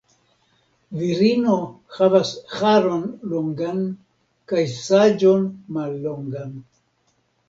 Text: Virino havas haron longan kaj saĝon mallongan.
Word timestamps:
Virino 0.99 1.57
havas 1.97 2.31
haron 2.53 3.03
longan 3.33 3.83
kaj 4.53 4.63
saĝon 4.79 5.45
mallongan. 5.77 6.57